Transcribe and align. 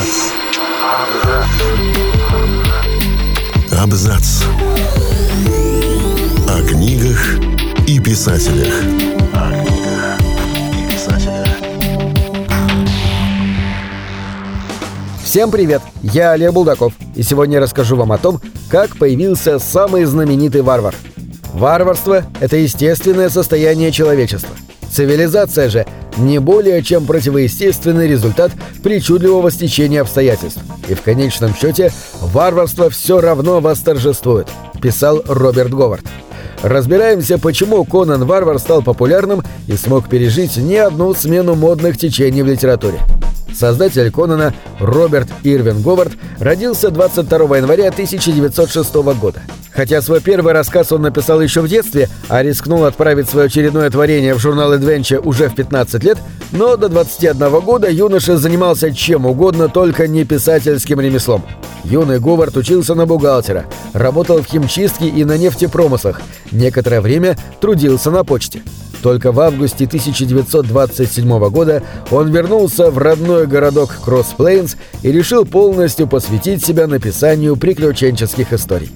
Абзац. 0.00 0.32
Абзац. 3.78 4.42
О 6.48 6.62
книгах 6.66 7.38
и 7.86 8.00
писателях. 8.00 8.72
О 9.34 9.50
книгах 9.50 10.18
и 10.72 10.90
писателях. 10.90 11.48
Всем 15.22 15.50
привет! 15.50 15.82
Я 16.02 16.32
Олег 16.32 16.54
Булдаков, 16.54 16.94
и 17.14 17.22
сегодня 17.22 17.56
я 17.56 17.60
расскажу 17.60 17.96
вам 17.96 18.12
о 18.12 18.18
том, 18.18 18.40
как 18.70 18.96
появился 18.96 19.58
самый 19.58 20.04
знаменитый 20.04 20.62
варвар. 20.62 20.94
Варварство– 21.52 22.24
это 22.40 22.56
естественное 22.56 23.28
состояние 23.28 23.92
человечества. 23.92 24.56
Цивилизация 24.90 25.68
же– 25.68 25.86
не 26.18 26.38
более 26.38 26.82
чем 26.82 27.06
противоестественный 27.06 28.08
результат 28.08 28.52
причудливого 28.82 29.50
стечения 29.50 30.00
обстоятельств. 30.00 30.60
И 30.88 30.94
в 30.94 31.02
конечном 31.02 31.54
счете 31.54 31.92
варварство 32.20 32.90
все 32.90 33.20
равно 33.20 33.60
восторжествует, 33.60 34.48
писал 34.80 35.22
Роберт 35.26 35.70
Говард. 35.70 36.04
Разбираемся, 36.62 37.38
почему 37.38 37.84
Конан 37.84 38.26
Варвар 38.26 38.58
стал 38.58 38.82
популярным 38.82 39.42
и 39.66 39.76
смог 39.76 40.08
пережить 40.08 40.58
не 40.58 40.76
одну 40.76 41.14
смену 41.14 41.54
модных 41.54 41.96
течений 41.96 42.42
в 42.42 42.46
литературе. 42.46 42.98
Создатель 43.54 44.10
Конана 44.10 44.54
Роберт 44.78 45.28
Ирвин 45.42 45.82
Говард 45.82 46.12
родился 46.38 46.90
22 46.90 47.58
января 47.58 47.88
1906 47.88 48.94
года. 48.94 49.42
Хотя 49.72 50.02
свой 50.02 50.20
первый 50.20 50.52
рассказ 50.52 50.92
он 50.92 51.02
написал 51.02 51.40
еще 51.40 51.60
в 51.60 51.68
детстве, 51.68 52.08
а 52.28 52.42
рискнул 52.42 52.84
отправить 52.84 53.28
свое 53.28 53.46
очередное 53.46 53.88
творение 53.88 54.34
в 54.34 54.38
журнал 54.38 54.74
Adventure 54.74 55.20
уже 55.20 55.48
в 55.48 55.54
15 55.54 56.02
лет, 56.04 56.18
но 56.52 56.76
до 56.76 56.88
21 56.88 57.60
года 57.60 57.88
юноша 57.90 58.36
занимался 58.36 58.92
чем 58.92 59.26
угодно, 59.26 59.68
только 59.68 60.08
не 60.08 60.24
писательским 60.24 61.00
ремеслом. 61.00 61.44
Юный 61.84 62.18
Говард 62.18 62.56
учился 62.56 62.94
на 62.94 63.06
бухгалтера, 63.06 63.64
работал 63.92 64.42
в 64.42 64.46
химчистке 64.46 65.08
и 65.08 65.24
на 65.24 65.38
нефтепромыслах, 65.38 66.20
некоторое 66.52 67.00
время 67.00 67.38
трудился 67.60 68.10
на 68.10 68.24
почте. 68.24 68.62
Только 69.02 69.32
в 69.32 69.40
августе 69.40 69.86
1927 69.86 71.48
года 71.50 71.82
он 72.10 72.30
вернулся 72.30 72.90
в 72.90 72.98
родной 72.98 73.46
городок 73.46 73.96
Кросс-Плейнс 74.04 74.76
и 75.02 75.10
решил 75.10 75.44
полностью 75.44 76.06
посвятить 76.06 76.64
себя 76.64 76.86
написанию 76.86 77.56
приключенческих 77.56 78.52
историй. 78.52 78.90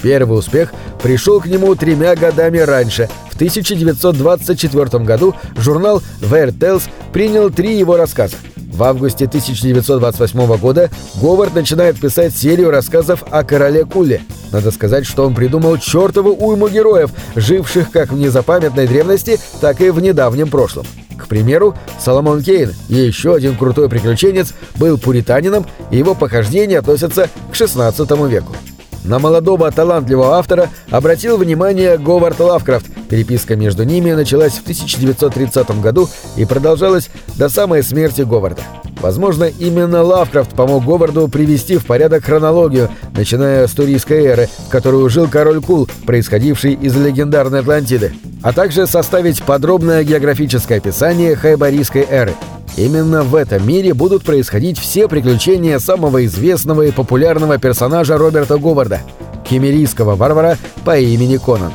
Первый 0.00 0.38
успех 0.38 0.72
пришел 1.02 1.40
к 1.40 1.46
нему 1.46 1.74
тремя 1.74 2.14
годами 2.14 2.58
раньше. 2.58 3.08
В 3.30 3.34
1924 3.34 5.04
году 5.04 5.34
журнал 5.56 6.02
Weird 6.20 6.58
Tales 6.58 6.82
принял 7.12 7.50
три 7.50 7.76
его 7.76 7.96
рассказа. 7.96 8.36
В 8.78 8.84
августе 8.84 9.24
1928 9.24 10.56
года 10.56 10.88
Говард 11.20 11.52
начинает 11.52 11.98
писать 11.98 12.32
серию 12.32 12.70
рассказов 12.70 13.24
о 13.28 13.42
короле 13.42 13.84
Куле. 13.84 14.22
Надо 14.52 14.70
сказать, 14.70 15.04
что 15.04 15.26
он 15.26 15.34
придумал 15.34 15.78
чертову 15.78 16.30
уйму 16.30 16.68
героев, 16.68 17.10
живших 17.34 17.90
как 17.90 18.12
в 18.12 18.16
незапамятной 18.16 18.86
древности, 18.86 19.40
так 19.60 19.80
и 19.80 19.90
в 19.90 20.00
недавнем 20.00 20.48
прошлом. 20.48 20.86
К 21.16 21.26
примеру, 21.26 21.74
Соломон 21.98 22.40
Кейн, 22.40 22.72
еще 22.88 23.34
один 23.34 23.56
крутой 23.56 23.88
приключенец, 23.88 24.54
был 24.76 24.96
пуританином, 24.96 25.66
и 25.90 25.98
его 25.98 26.14
похождения 26.14 26.78
относятся 26.78 27.28
к 27.50 27.56
XVI 27.56 28.28
веку. 28.28 28.54
На 29.04 29.18
молодого 29.18 29.70
талантливого 29.70 30.36
автора 30.36 30.68
обратил 30.90 31.36
внимание 31.36 31.98
Говард 31.98 32.40
Лавкрафт. 32.40 32.86
Переписка 33.08 33.56
между 33.56 33.84
ними 33.84 34.12
началась 34.12 34.54
в 34.54 34.62
1930 34.62 35.80
году 35.80 36.08
и 36.36 36.44
продолжалась 36.44 37.08
до 37.36 37.48
самой 37.48 37.82
смерти 37.82 38.22
Говарда. 38.22 38.62
Возможно, 39.00 39.44
именно 39.44 40.02
Лавкрафт 40.02 40.50
помог 40.50 40.84
Говарду 40.84 41.28
привести 41.28 41.76
в 41.76 41.86
порядок 41.86 42.24
хронологию, 42.24 42.90
начиная 43.16 43.66
с 43.66 43.72
туристской 43.72 44.24
эры, 44.24 44.48
в 44.66 44.70
которую 44.70 45.08
жил 45.08 45.28
король 45.28 45.60
Кул, 45.60 45.88
происходивший 46.04 46.74
из 46.74 46.96
легендарной 46.96 47.60
Атлантиды, 47.60 48.12
а 48.42 48.52
также 48.52 48.86
составить 48.86 49.42
подробное 49.42 50.02
географическое 50.02 50.78
описание 50.78 51.36
хайбарийской 51.36 52.06
эры. 52.08 52.34
Именно 52.78 53.24
в 53.24 53.34
этом 53.34 53.66
мире 53.66 53.92
будут 53.92 54.22
происходить 54.22 54.78
все 54.78 55.08
приключения 55.08 55.80
самого 55.80 56.24
известного 56.26 56.82
и 56.82 56.92
популярного 56.92 57.58
персонажа 57.58 58.16
Роберта 58.16 58.56
Говарда– 58.56 59.00
кемерийского 59.50 60.14
варвара 60.14 60.56
по 60.84 60.96
имени 60.96 61.38
Конан. 61.38 61.72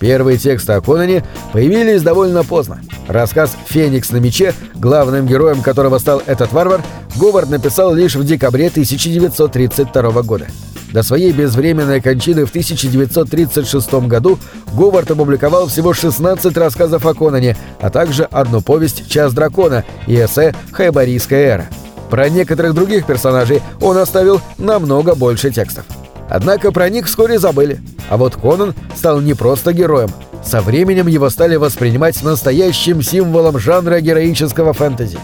Первые 0.00 0.38
тексты 0.38 0.72
о 0.72 0.80
Конане 0.80 1.24
появились 1.52 2.02
довольно 2.02 2.42
поздно. 2.42 2.80
Рассказ 3.06 3.56
«Феникс 3.68 4.10
на 4.10 4.16
мече», 4.16 4.52
главным 4.74 5.24
героем 5.24 5.62
которого 5.62 5.98
стал 5.98 6.20
этот 6.26 6.52
варвар, 6.52 6.82
Говард 7.14 7.50
написал 7.50 7.94
лишь 7.94 8.16
в 8.16 8.24
декабре 8.24 8.68
1932 8.68 10.22
года. 10.22 10.48
До 10.92 11.02
своей 11.02 11.32
безвременной 11.32 12.00
кончины 12.00 12.44
в 12.44 12.50
1936 12.50 13.92
году 14.08 14.38
Говард 14.72 15.10
опубликовал 15.10 15.68
всего 15.68 15.92
16 15.92 16.56
рассказов 16.56 17.06
о 17.06 17.14
Конане, 17.14 17.56
а 17.80 17.90
также 17.90 18.24
одну 18.24 18.60
повесть 18.60 19.08
«Час 19.08 19.32
дракона» 19.32 19.84
и 20.06 20.14
эссе 20.16 20.54
«Хайбарийская 20.72 21.46
эра». 21.46 21.66
Про 22.10 22.28
некоторых 22.28 22.74
других 22.74 23.06
персонажей 23.06 23.62
он 23.80 23.96
оставил 23.96 24.40
намного 24.58 25.14
больше 25.14 25.50
текстов. 25.50 25.84
Однако 26.28 26.72
про 26.72 26.88
них 26.88 27.06
вскоре 27.06 27.38
забыли. 27.38 27.80
А 28.08 28.16
вот 28.16 28.34
Конан 28.34 28.74
стал 28.96 29.20
не 29.20 29.34
просто 29.34 29.72
героем. 29.72 30.10
Со 30.44 30.60
временем 30.60 31.06
его 31.06 31.30
стали 31.30 31.56
воспринимать 31.56 32.22
настоящим 32.22 33.02
символом 33.02 33.58
жанра 33.58 34.00
героического 34.00 34.72
фэнтези. 34.72 35.18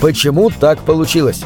Почему 0.00 0.50
так 0.50 0.80
получилось? 0.80 1.44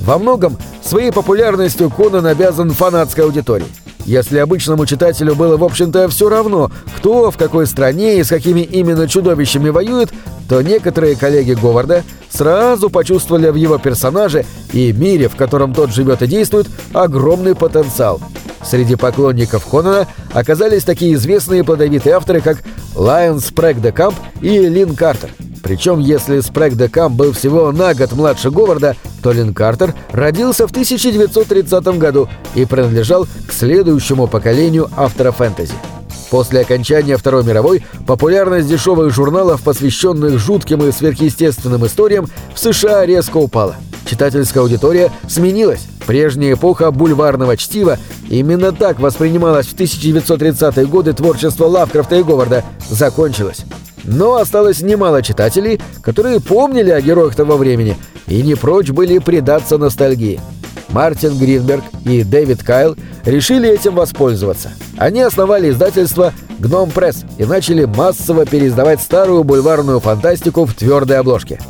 Во 0.00 0.18
многом 0.18 0.56
своей 0.82 1.12
популярностью 1.12 1.90
Конан 1.90 2.26
обязан 2.26 2.70
фанатской 2.70 3.24
аудитории. 3.24 3.66
Если 4.06 4.38
обычному 4.38 4.86
читателю 4.86 5.34
было, 5.34 5.58
в 5.58 5.64
общем-то, 5.64 6.08
все 6.08 6.30
равно, 6.30 6.70
кто, 6.96 7.30
в 7.30 7.36
какой 7.36 7.66
стране 7.66 8.18
и 8.18 8.24
с 8.24 8.28
какими 8.28 8.60
именно 8.60 9.06
чудовищами 9.06 9.68
воюет, 9.68 10.10
то 10.48 10.62
некоторые 10.62 11.14
коллеги 11.14 11.52
Говарда 11.52 12.04
сразу 12.30 12.88
почувствовали 12.88 13.50
в 13.50 13.56
его 13.56 13.76
персонаже 13.76 14.46
и 14.72 14.92
мире, 14.92 15.28
в 15.28 15.36
котором 15.36 15.74
тот 15.74 15.92
живет 15.92 16.22
и 16.22 16.26
действует, 16.26 16.68
огромный 16.94 17.54
потенциал. 17.54 18.18
Среди 18.64 18.96
поклонников 18.96 19.66
Конана 19.66 20.06
оказались 20.32 20.84
такие 20.84 21.14
известные 21.14 21.62
плодовитые 21.62 22.14
авторы, 22.14 22.40
как 22.40 22.62
Лайон 22.94 23.40
Спрэг 23.40 23.80
де 23.80 23.92
Камп 23.92 24.16
и 24.40 24.58
Лин 24.58 24.96
Картер. 24.96 25.30
Причем, 25.62 26.00
если 26.00 26.40
Спрэг 26.40 26.76
де 26.76 26.88
Камп 26.88 27.14
был 27.14 27.32
всего 27.32 27.72
на 27.72 27.94
год 27.94 28.12
младше 28.12 28.50
Говарда, 28.50 28.96
то 29.22 29.32
Лин 29.32 29.54
Картер 29.54 29.94
родился 30.12 30.66
в 30.66 30.70
1930 30.70 31.98
году 31.98 32.28
и 32.54 32.64
принадлежал 32.64 33.26
к 33.46 33.52
следующему 33.52 34.26
поколению 34.26 34.88
автора 34.96 35.32
фэнтези. 35.32 35.74
После 36.30 36.60
окончания 36.60 37.16
Второй 37.16 37.44
мировой 37.44 37.84
популярность 38.06 38.68
дешевых 38.68 39.14
журналов, 39.14 39.62
посвященных 39.62 40.38
жутким 40.38 40.82
и 40.84 40.92
сверхъестественным 40.92 41.86
историям, 41.86 42.28
в 42.54 42.58
США 42.58 43.06
резко 43.06 43.38
упала. 43.38 43.76
Читательская 44.04 44.62
аудитория 44.62 45.10
сменилась. 45.28 45.86
Прежняя 46.06 46.54
эпоха 46.54 46.90
бульварного 46.90 47.56
чтива 47.56 47.98
именно 48.30 48.72
так 48.72 48.98
воспринималась 49.00 49.66
в 49.66 49.74
1930-е 49.74 50.86
годы 50.86 51.12
творчество 51.12 51.66
Лавкрафта 51.66 52.16
и 52.16 52.22
Говарда 52.22 52.64
закончилась. 52.88 53.64
Но 54.04 54.36
осталось 54.36 54.80
немало 54.80 55.22
читателей, 55.22 55.80
которые 56.02 56.40
помнили 56.40 56.90
о 56.90 57.00
героях 57.00 57.34
того 57.34 57.56
времени 57.56 57.96
и 58.26 58.42
не 58.42 58.54
прочь 58.54 58.90
были 58.90 59.18
предаться 59.18 59.78
ностальгии. 59.78 60.40
Мартин 60.90 61.36
Гринберг 61.38 61.84
и 62.04 62.22
Дэвид 62.22 62.62
Кайл 62.62 62.96
решили 63.24 63.68
этим 63.68 63.94
воспользоваться. 63.94 64.70
Они 64.96 65.20
основали 65.20 65.70
издательство 65.70 66.32
«Гном 66.58 66.90
Пресс» 66.90 67.24
и 67.36 67.44
начали 67.44 67.84
массово 67.84 68.46
переиздавать 68.46 69.00
старую 69.00 69.44
бульварную 69.44 70.00
фантастику 70.00 70.64
в 70.64 70.74
твердой 70.74 71.18
обложке. 71.18 71.60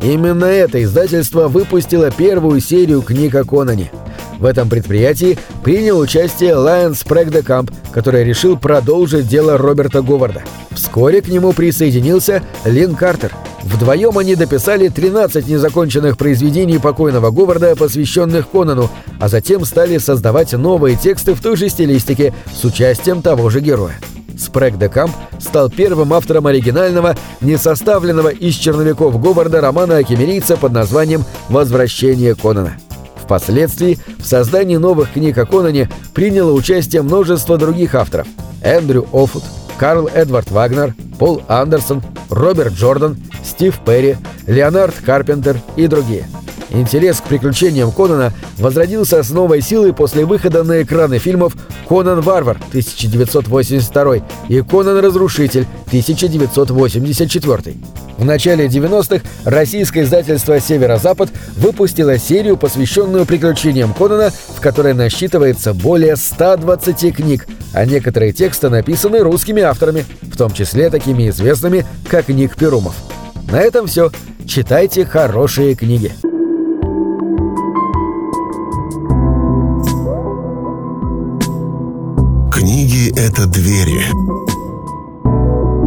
Именно 0.00 0.44
это 0.44 0.82
издательство 0.82 1.48
выпустило 1.48 2.10
первую 2.10 2.60
серию 2.60 3.02
книг 3.02 3.34
о 3.34 3.44
Конане. 3.44 3.90
В 4.38 4.44
этом 4.44 4.68
предприятии 4.68 5.36
принял 5.64 5.98
участие 5.98 6.54
Лайонс 6.54 7.02
Прэгдекамп, 7.02 7.70
который 7.92 8.24
решил 8.24 8.56
продолжить 8.56 9.26
дело 9.26 9.58
Роберта 9.58 10.00
Говарда. 10.00 10.42
Вскоре 10.70 11.20
к 11.20 11.28
нему 11.28 11.52
присоединился 11.52 12.42
Лин 12.64 12.94
Картер. 12.94 13.32
Вдвоем 13.64 14.16
они 14.16 14.36
дописали 14.36 14.88
13 14.88 15.48
незаконченных 15.48 16.16
произведений 16.16 16.78
покойного 16.78 17.30
Говарда, 17.30 17.74
посвященных 17.74 18.48
Конану, 18.48 18.88
а 19.18 19.28
затем 19.28 19.64
стали 19.64 19.98
создавать 19.98 20.52
новые 20.52 20.96
тексты 20.96 21.34
в 21.34 21.42
той 21.42 21.56
же 21.56 21.68
стилистике 21.68 22.32
с 22.54 22.64
участием 22.64 23.22
того 23.22 23.50
же 23.50 23.60
героя. 23.60 23.98
Спрэг 24.38 24.78
де 24.78 24.88
Камп 24.88 25.12
стал 25.40 25.68
первым 25.68 26.12
автором 26.12 26.46
оригинального, 26.46 27.16
не 27.40 27.56
составленного 27.56 28.28
из 28.28 28.54
черновиков 28.54 29.20
Говарда 29.20 29.60
романа 29.60 29.96
о 29.96 30.04
кемерийце 30.04 30.56
под 30.56 30.72
названием 30.72 31.24
«Возвращение 31.48 32.36
Конана». 32.36 32.78
Впоследствии 33.28 33.98
в 34.18 34.24
создании 34.24 34.78
новых 34.78 35.12
книг 35.12 35.36
о 35.36 35.44
Конане 35.44 35.90
приняло 36.14 36.50
участие 36.52 37.02
множество 37.02 37.58
других 37.58 37.94
авторов– 37.94 38.26
Эндрю 38.62 39.06
Оффут, 39.12 39.42
Карл 39.76 40.08
Эдвард 40.08 40.50
Вагнер, 40.50 40.94
Пол 41.18 41.42
Андерсон, 41.46 42.02
Роберт 42.30 42.72
Джордан, 42.72 43.18
Стив 43.44 43.78
Перри, 43.84 44.16
Леонард 44.46 44.94
Карпентер 45.04 45.60
и 45.76 45.88
другие. 45.88 46.26
Интерес 46.70 47.20
к 47.20 47.24
приключениям 47.24 47.92
Конана 47.92 48.32
возродился 48.56 49.22
с 49.22 49.28
новой 49.28 49.60
силой 49.60 49.92
после 49.92 50.24
выхода 50.24 50.64
на 50.64 50.80
экраны 50.80 51.18
фильмов 51.18 51.54
«Конан 51.86 52.22
Варвар» 52.22 52.56
1982 52.68 54.16
и 54.48 54.62
«Конан 54.62 55.00
Разрушитель» 55.04 55.66
1984. 55.88 57.76
В 58.18 58.24
начале 58.24 58.66
90-х 58.66 59.22
российское 59.44 60.02
издательство 60.02 60.58
«Северо-Запад» 60.58 61.30
выпустило 61.56 62.18
серию, 62.18 62.56
посвященную 62.56 63.26
приключениям 63.26 63.94
Конана, 63.94 64.30
в 64.30 64.60
которой 64.60 64.92
насчитывается 64.92 65.72
более 65.72 66.16
120 66.16 67.14
книг, 67.14 67.46
а 67.72 67.84
некоторые 67.84 68.32
тексты 68.32 68.70
написаны 68.70 69.20
русскими 69.20 69.62
авторами, 69.62 70.04
в 70.22 70.36
том 70.36 70.52
числе 70.52 70.90
такими 70.90 71.28
известными, 71.28 71.86
как 72.08 72.28
Ник 72.28 72.56
Перумов. 72.56 72.96
На 73.52 73.60
этом 73.60 73.86
все. 73.86 74.10
Читайте 74.48 75.04
хорошие 75.04 75.76
книги. 75.76 76.12
Книги— 82.52 83.12
это 83.16 83.46
двери, 83.46 84.02